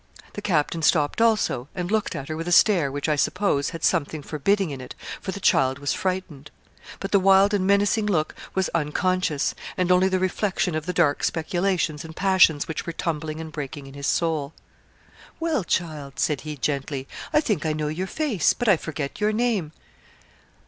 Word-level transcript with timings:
The 0.33 0.41
captain 0.41 0.81
stopped 0.81 1.21
also, 1.21 1.67
and 1.75 1.91
looked 1.91 2.15
at 2.15 2.27
her 2.27 2.35
with 2.35 2.47
a 2.47 2.51
stare 2.51 2.91
which, 2.91 3.07
I 3.07 3.15
suppose, 3.15 3.69
had 3.69 3.83
something 3.83 4.23
forbidding 4.23 4.71
in 4.71 4.81
it, 4.81 4.95
for 5.21 5.31
the 5.31 5.39
child 5.39 5.77
was 5.77 5.93
frightened. 5.93 6.49
But 6.99 7.11
the 7.11 7.19
wild 7.19 7.53
and 7.53 7.67
menacing 7.67 8.07
look 8.07 8.33
was 8.55 8.67
unconscious, 8.73 9.53
and 9.77 9.91
only 9.91 10.09
the 10.09 10.17
reflection 10.17 10.73
of 10.73 10.87
the 10.87 10.91
dark 10.91 11.23
speculations 11.23 12.03
and 12.03 12.15
passions 12.15 12.67
which 12.67 12.87
were 12.87 12.93
tumbling 12.93 13.39
and 13.39 13.51
breaking 13.51 13.85
in 13.85 13.93
his 13.93 14.07
soul. 14.07 14.53
'Well, 15.39 15.63
child,' 15.63 16.17
said 16.17 16.41
he, 16.41 16.57
gently, 16.57 17.07
'I 17.31 17.41
think 17.41 17.65
I 17.67 17.71
know 17.73 17.87
your 17.89 18.07
face, 18.07 18.53
but 18.53 18.67
I 18.67 18.77
forget 18.77 19.21
your 19.21 19.31
name.' 19.31 19.71